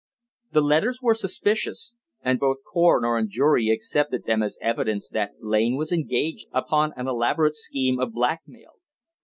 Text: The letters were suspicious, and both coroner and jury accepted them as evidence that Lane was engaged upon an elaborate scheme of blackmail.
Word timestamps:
The 0.51 0.61
letters 0.61 0.97
were 0.99 1.13
suspicious, 1.13 1.93
and 2.23 2.39
both 2.39 2.63
coroner 2.63 3.17
and 3.17 3.29
jury 3.29 3.69
accepted 3.69 4.23
them 4.23 4.41
as 4.41 4.57
evidence 4.59 5.07
that 5.09 5.33
Lane 5.41 5.75
was 5.77 5.91
engaged 5.91 6.47
upon 6.51 6.91
an 6.97 7.07
elaborate 7.07 7.55
scheme 7.55 7.99
of 7.99 8.11
blackmail. 8.11 8.73